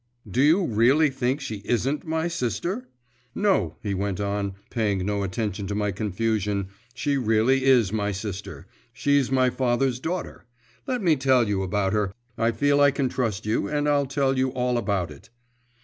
[0.27, 2.89] 'Do you really think she isn't my sister?…
[3.35, 8.65] No,' he went on, paying no attention to my confusion, 'she really is my sister,
[8.91, 10.47] she's my father's daughter.
[10.87, 14.39] Let me tell you about her, I feel I can trust you, and I'll tell
[14.39, 15.29] you all about it.